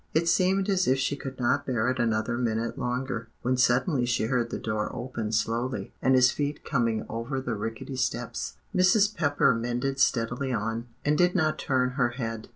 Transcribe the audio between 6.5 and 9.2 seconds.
coming over the rickety steps. Mrs.